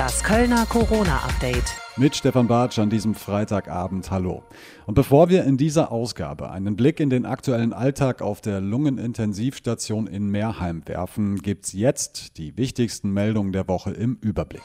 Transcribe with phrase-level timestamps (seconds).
[0.00, 1.76] Das Kölner Corona-Update.
[1.98, 4.10] Mit Stefan Bartsch an diesem Freitagabend.
[4.10, 4.42] Hallo.
[4.86, 10.06] Und bevor wir in dieser Ausgabe einen Blick in den aktuellen Alltag auf der Lungenintensivstation
[10.06, 14.62] in Meerheim werfen, gibt's jetzt die wichtigsten Meldungen der Woche im Überblick.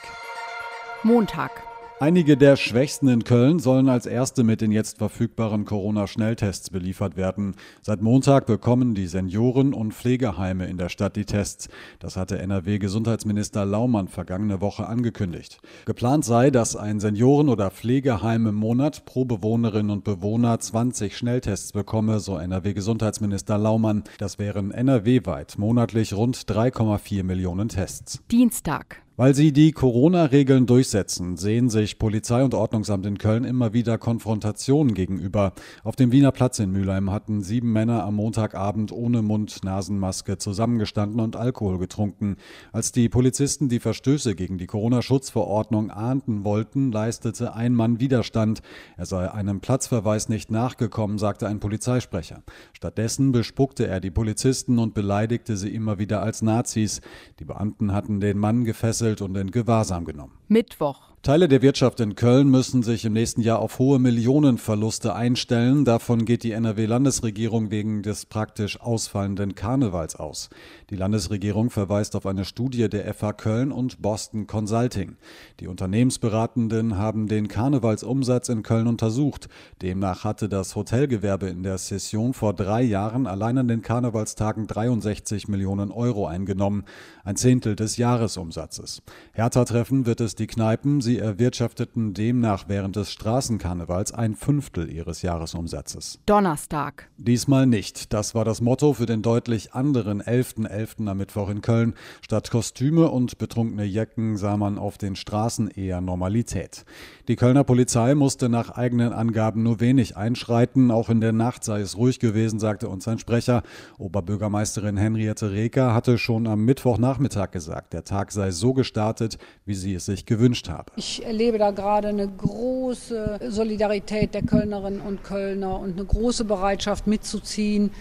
[1.03, 1.51] Montag.
[1.97, 7.55] Einige der Schwächsten in Köln sollen als erste mit den jetzt verfügbaren Corona-Schnelltests beliefert werden.
[7.81, 11.69] Seit Montag bekommen die Senioren und Pflegeheime in der Stadt die Tests.
[11.99, 15.61] Das hatte NRW-Gesundheitsminister Laumann vergangene Woche angekündigt.
[15.85, 21.71] Geplant sei, dass ein Senioren- oder Pflegeheim im Monat pro Bewohnerin und Bewohner 20 Schnelltests
[21.71, 24.03] bekomme, so NRW-Gesundheitsminister Laumann.
[24.17, 28.19] Das wären NRW-weit monatlich rund 3,4 Millionen Tests.
[28.29, 29.04] Dienstag.
[29.17, 34.93] Weil sie die Corona-Regeln durchsetzen, sehen sich Polizei und Ordnungsamt in Köln immer wieder Konfrontationen
[34.93, 35.53] gegenüber.
[35.85, 41.37] Auf dem Wiener Platz in Mülheim hatten sieben Männer am Montagabend ohne Mund-Nasenmaske zusammengestanden und
[41.37, 42.35] Alkohol getrunken.
[42.73, 48.61] Als die Polizisten die Verstöße gegen die Corona-Schutzverordnung ahnden wollten, leistete ein Mann Widerstand.
[48.97, 52.43] Er sei einem Platzverweis nicht nachgekommen, sagte ein Polizeisprecher.
[52.73, 56.99] Stattdessen bespuckte er die Polizisten und beleidigte sie immer wieder als Nazis.
[57.39, 60.33] Die Beamten hatten den Mann gefesselt gefesselt und in Gewahrsam genommen.
[60.47, 61.15] Mittwoch.
[61.25, 65.83] Teile der Wirtschaft in Köln müssen sich im nächsten Jahr auf hohe Millionenverluste einstellen.
[65.83, 70.51] Davon geht die NRW-Landesregierung wegen des praktisch ausfallenden Karnevals aus.
[70.91, 75.15] Die Landesregierung verweist auf eine Studie der FH Köln und Boston Consulting.
[75.59, 79.49] Die Unternehmensberatenden haben den Karnevalsumsatz in Köln untersucht.
[79.81, 85.47] Demnach hatte das Hotelgewerbe in der Session vor drei Jahren allein an den Karnevalstagen 63
[85.47, 86.83] Millionen Euro eingenommen,
[87.23, 89.01] ein Zehntel des Jahresumsatzes.
[89.33, 91.01] Härter treffen wird es die Kneipen.
[91.01, 96.19] Sie erwirtschafteten demnach während des Straßenkarnevals ein Fünftel ihres Jahresumsatzes.
[96.25, 97.09] Donnerstag.
[97.17, 98.13] Diesmal nicht.
[98.13, 100.67] Das war das Motto für den deutlich anderen 11.11.
[100.67, 101.09] .11.
[101.09, 101.93] am Mittwoch in Köln.
[102.21, 106.85] Statt Kostüme und betrunkene Jecken sah man auf den Straßen eher Normalität.
[107.27, 110.91] Die Kölner Polizei musste nach eigenen Angaben nur wenig einschreiten.
[110.91, 113.63] Auch in der Nacht sei es ruhig gewesen, sagte uns ein Sprecher.
[113.97, 119.95] Oberbürgermeisterin Henriette Reker hatte schon am Mittwochnachmittag gesagt, der Tag sei so gestartet, wie sie
[119.95, 120.91] es sich gewünscht habe.
[120.95, 127.07] Ich erlebe da gerade eine große Solidarität der Kölnerinnen und Kölner und eine große Bereitschaft
[127.07, 127.91] mitzuziehen.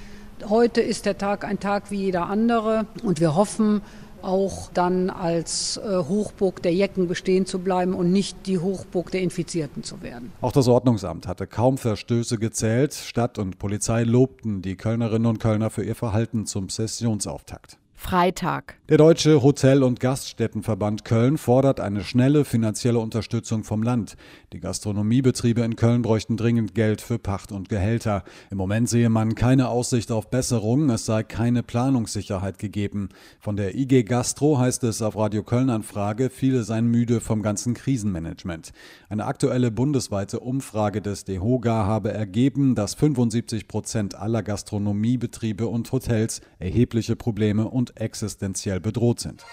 [0.48, 3.82] Heute ist der Tag ein Tag wie jeder andere und wir hoffen,
[4.24, 9.20] auch dann als äh, Hochburg der Jecken bestehen zu bleiben und nicht die Hochburg der
[9.20, 10.32] Infizierten zu werden.
[10.40, 12.94] Auch das Ordnungsamt hatte kaum Verstöße gezählt.
[12.94, 17.78] Stadt und Polizei lobten die Kölnerinnen und Kölner für ihr Verhalten zum Sessionsauftakt.
[18.04, 18.76] Freitag.
[18.91, 24.16] Der Deutsche Hotel- und Gaststättenverband Köln fordert eine schnelle finanzielle Unterstützung vom Land.
[24.53, 28.22] Die Gastronomiebetriebe in Köln bräuchten dringend Geld für Pacht und Gehälter.
[28.50, 33.09] Im Moment sehe man keine Aussicht auf Besserung, es sei keine Planungssicherheit gegeben.
[33.41, 37.72] Von der IG Gastro heißt es auf Radio Köln Anfrage, viele seien müde vom ganzen
[37.72, 38.72] Krisenmanagement.
[39.09, 46.43] Eine aktuelle bundesweite Umfrage des DEHOGA habe ergeben, dass 75 Prozent aller Gastronomiebetriebe und Hotels
[46.59, 49.44] erhebliche Probleme und existenziell bedroht sind.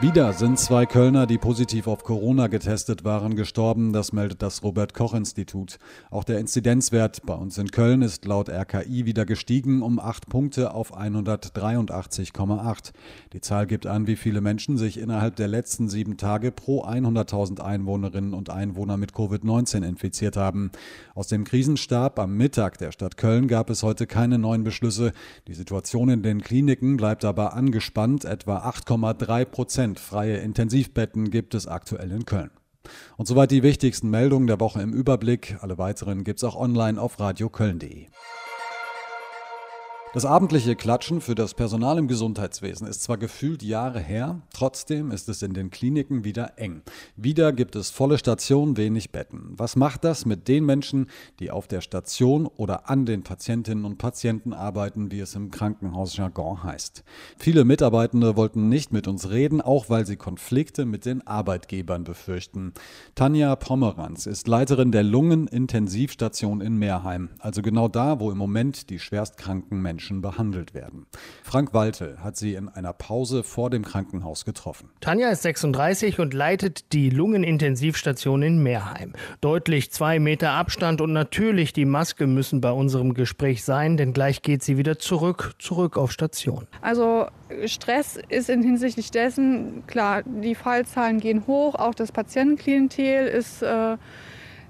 [0.00, 3.92] Wieder sind zwei Kölner, die positiv auf Corona getestet waren, gestorben.
[3.92, 5.78] Das meldet das Robert Koch Institut.
[6.10, 10.74] Auch der Inzidenzwert bei uns in Köln ist laut RKI wieder gestiegen um acht Punkte
[10.74, 12.90] auf 183,8.
[13.34, 17.60] Die Zahl gibt an, wie viele Menschen sich innerhalb der letzten sieben Tage pro 100.000
[17.60, 20.72] Einwohnerinnen und Einwohner mit Covid-19 infiziert haben.
[21.14, 25.12] Aus dem Krisenstab am Mittag der Stadt Köln gab es heute keine neuen Beschlüsse.
[25.46, 28.24] Die Situation in den Kliniken bleibt aber angespannt.
[28.24, 32.50] Etwa 8,3 Prozent Prozent freie Intensivbetten gibt es aktuell in Köln.
[33.18, 35.58] Und soweit die wichtigsten Meldungen der Woche im Überblick.
[35.60, 38.06] Alle weiteren gibt es auch online auf radioköln.de.
[40.14, 45.28] Das abendliche Klatschen für das Personal im Gesundheitswesen ist zwar gefühlt Jahre her, trotzdem ist
[45.28, 46.82] es in den Kliniken wieder eng.
[47.16, 49.54] Wieder gibt es volle Stationen, wenig Betten.
[49.56, 51.08] Was macht das mit den Menschen,
[51.40, 56.62] die auf der Station oder an den Patientinnen und Patienten arbeiten, wie es im Krankenhausjargon
[56.62, 57.02] heißt?
[57.36, 62.72] Viele Mitarbeitende wollten nicht mit uns reden, auch weil sie Konflikte mit den Arbeitgebern befürchten.
[63.16, 69.00] Tanja Pomeranz ist Leiterin der Lungenintensivstation in Meerheim, also genau da, wo im Moment die
[69.00, 71.06] schwerstkranken Menschen Menschen behandelt werden.
[71.42, 74.90] Frank Walte hat sie in einer Pause vor dem Krankenhaus getroffen.
[75.00, 79.14] Tanja ist 36 und leitet die Lungenintensivstation in Meerheim.
[79.40, 84.42] Deutlich zwei Meter Abstand und natürlich die Maske müssen bei unserem Gespräch sein, denn gleich
[84.42, 86.66] geht sie wieder zurück, zurück auf Station.
[86.82, 87.26] Also
[87.64, 93.96] Stress ist in hinsichtlich dessen, klar, die Fallzahlen gehen hoch, auch das Patientenklientel ist äh,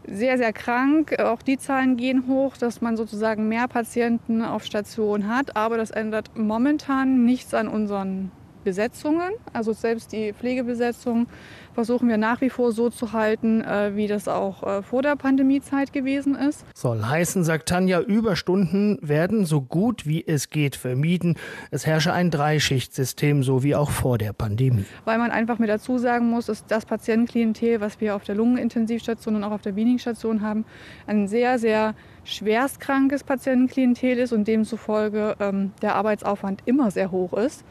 [0.06, 1.18] sehr, sehr krank.
[1.18, 5.56] Auch die Zahlen gehen hoch, dass man sozusagen mehr Patienten auf Station hat.
[5.56, 8.30] Aber das ändert momentan nichts an unseren
[8.64, 9.32] Besetzungen.
[9.52, 11.26] Also selbst die Pflegebesetzung
[11.74, 15.16] versuchen wir nach wie vor so zu halten, äh, wie das auch äh, vor der
[15.16, 16.64] Pandemiezeit gewesen ist.
[16.74, 21.36] Soll heißen, sagt Tanja, Überstunden werden so gut wie es geht vermieden.
[21.70, 24.84] Es herrsche ein Dreischichtsystem, so wie auch vor der Pandemie.
[25.04, 29.36] Weil man einfach mit dazu sagen muss, dass das Patientenklientel, was wir auf der Lungenintensivstation
[29.36, 30.64] und auch auf der Wiening-Station haben,
[31.06, 31.94] ein sehr, sehr
[32.24, 37.64] schwerstkrankes Patientenklientel ist und demzufolge ähm, der Arbeitsaufwand immer sehr hoch ist.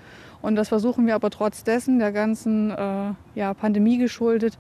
[0.44, 4.60] Und das versuchen wir aber trotz dessen, der ganzen äh, ja, Pandemie geschuldet,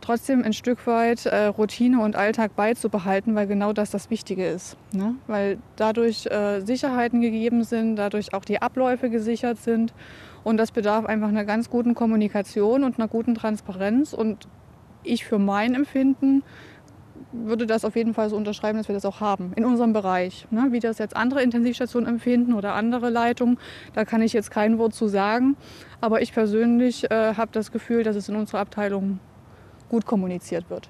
[0.00, 4.76] trotzdem ein Stück weit äh, Routine und Alltag beizubehalten, weil genau das das Wichtige ist.
[4.92, 5.16] Ne?
[5.26, 9.92] Weil dadurch äh, Sicherheiten gegeben sind, dadurch auch die Abläufe gesichert sind.
[10.44, 14.12] Und das bedarf einfach einer ganz guten Kommunikation und einer guten Transparenz.
[14.12, 14.46] Und
[15.02, 16.44] ich für mein Empfinden
[17.44, 20.46] würde das auf jeden Fall so unterschreiben, dass wir das auch haben in unserem Bereich.
[20.50, 20.68] Ne?
[20.70, 23.58] Wie das jetzt andere Intensivstationen empfinden oder andere Leitungen,
[23.94, 25.56] da kann ich jetzt kein Wort zu sagen.
[26.00, 29.18] Aber ich persönlich äh, habe das Gefühl, dass es in unserer Abteilung
[29.88, 30.88] gut kommuniziert wird.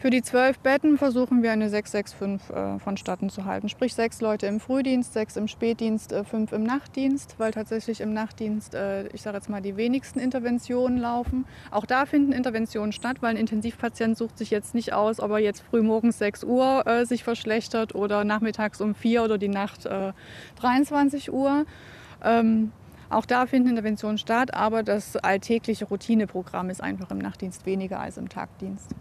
[0.00, 3.68] Für die zwölf Betten versuchen wir eine 665 äh, vonstatten zu halten.
[3.68, 8.14] Sprich sechs Leute im Frühdienst, sechs im Spätdienst, äh, fünf im Nachtdienst, weil tatsächlich im
[8.14, 11.44] Nachtdienst, äh, ich sage jetzt mal, die wenigsten Interventionen laufen.
[11.70, 15.38] Auch da finden Interventionen statt, weil ein Intensivpatient sucht sich jetzt nicht aus, ob er
[15.38, 19.86] jetzt früh morgens 6 Uhr äh, sich verschlechtert oder nachmittags um 4 oder die Nacht
[20.60, 21.66] 23 äh, Uhr.
[22.24, 22.72] Ähm,
[23.10, 28.16] auch da finden Interventionen statt, aber das alltägliche Routineprogramm ist einfach im Nachtdienst weniger als
[28.16, 28.94] im Tagdienst.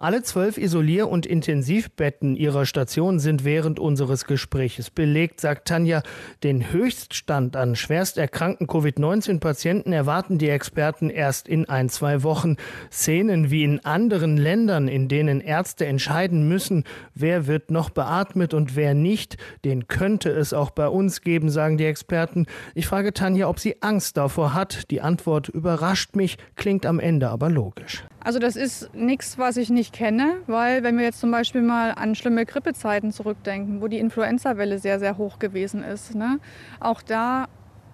[0.00, 6.02] Alle zwölf Isolier- und Intensivbetten ihrer Station sind während unseres Gesprächs belegt, sagt Tanja.
[6.44, 12.56] Den Höchststand an schwerst erkrankten Covid-19-Patienten erwarten die Experten erst in ein, zwei Wochen.
[12.92, 16.84] Szenen wie in anderen Ländern, in denen Ärzte entscheiden müssen,
[17.14, 21.76] wer wird noch beatmet und wer nicht, den könnte es auch bei uns geben, sagen
[21.76, 22.46] die Experten.
[22.76, 24.92] Ich frage Tanja, ob sie Angst davor hat.
[24.92, 28.04] Die Antwort überrascht mich, klingt am Ende aber logisch.
[28.20, 31.92] Also das ist nichts, was ich nicht kenne, weil wenn wir jetzt zum Beispiel mal
[31.92, 36.40] an schlimme Grippezeiten zurückdenken, wo die Influenza-Welle sehr, sehr hoch gewesen ist, ne?
[36.80, 37.46] auch da,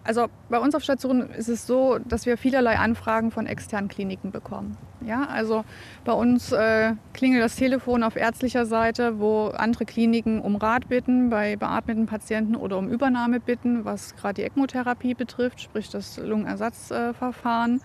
[0.02, 4.30] also bei uns auf Station ist es so, dass wir vielerlei Anfragen von externen Kliniken
[4.30, 4.78] bekommen.
[5.06, 5.64] Ja, also
[6.06, 11.28] bei uns äh, klingelt das Telefon auf ärztlicher Seite, wo andere Kliniken um Rat bitten
[11.28, 17.82] bei beatmeten Patienten oder um Übernahme bitten, was gerade die ECMO-Therapie betrifft, sprich das Lungenersatzverfahren.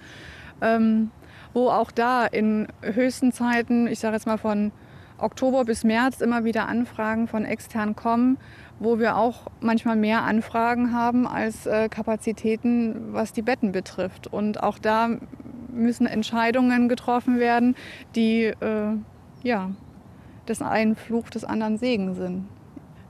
[0.62, 1.12] Äh, ähm,
[1.54, 4.72] wo auch da in höchsten Zeiten, ich sage jetzt mal von
[5.18, 8.38] Oktober bis März, immer wieder Anfragen von extern kommen,
[8.80, 14.28] wo wir auch manchmal mehr Anfragen haben als äh, Kapazitäten, was die Betten betrifft.
[14.28, 15.10] Und auch da
[15.72, 17.76] müssen Entscheidungen getroffen werden,
[18.16, 18.96] die äh,
[19.44, 19.72] ja,
[20.48, 22.48] des einen Fluch des anderen Segen sind.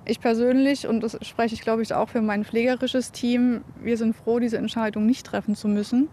[0.06, 4.16] Ich persönlich, und das spreche ich glaube ich auch für mein pflegerisches Team, wir sind
[4.16, 6.08] froh, diese Entscheidung nicht treffen zu müssen.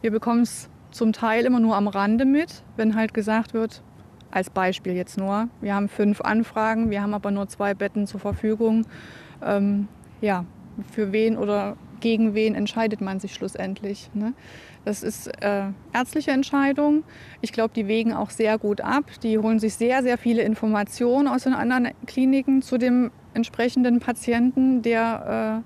[0.00, 3.82] Wir bekommen es zum Teil immer nur am Rande mit, wenn halt gesagt wird,
[4.30, 8.20] als Beispiel jetzt nur, wir haben fünf Anfragen, wir haben aber nur zwei Betten zur
[8.20, 8.86] Verfügung.
[9.42, 9.88] Ähm,
[10.20, 10.44] ja,
[10.92, 14.10] für wen oder gegen wen entscheidet man sich schlussendlich.
[14.14, 14.34] Ne?
[14.84, 17.04] Das ist äh, ärztliche Entscheidung.
[17.40, 19.04] Ich glaube, die wägen auch sehr gut ab.
[19.22, 24.82] Die holen sich sehr, sehr viele Informationen aus den anderen Kliniken zu dem entsprechenden Patienten,
[24.82, 25.62] der,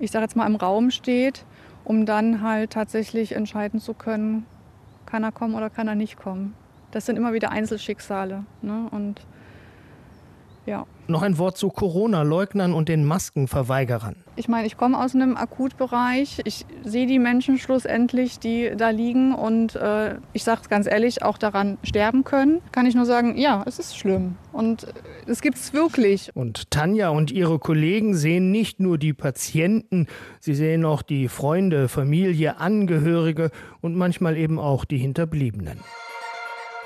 [0.00, 1.44] äh, ich sage jetzt mal, im Raum steht
[1.88, 4.44] um dann halt tatsächlich entscheiden zu können,
[5.06, 6.54] kann er kommen oder kann er nicht kommen.
[6.90, 8.44] Das sind immer wieder Einzelschicksale.
[8.60, 8.88] Ne?
[8.90, 9.22] Und
[10.66, 10.86] ja.
[11.10, 14.16] Noch ein Wort zu Corona-Leugnern und den Maskenverweigerern.
[14.36, 16.42] Ich meine, ich komme aus einem Akutbereich.
[16.44, 21.22] Ich sehe die Menschen schlussendlich, die da liegen und äh, ich sage es ganz ehrlich,
[21.22, 22.60] auch daran sterben können.
[22.72, 24.86] Kann ich nur sagen, ja, es ist schlimm und
[25.26, 26.30] es gibt es wirklich.
[26.34, 30.08] Und Tanja und ihre Kollegen sehen nicht nur die Patienten,
[30.40, 33.50] sie sehen auch die Freunde, Familie, Angehörige
[33.80, 35.80] und manchmal eben auch die Hinterbliebenen.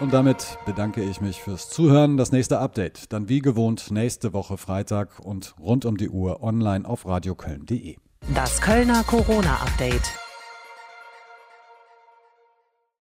[0.00, 2.16] Und damit bedanke ich mich fürs Zuhören.
[2.16, 6.88] Das nächste Update dann wie gewohnt nächste Woche Freitag und rund um die Uhr online
[6.88, 7.96] auf radioköln.de.
[8.34, 10.21] Das Kölner Corona-Update.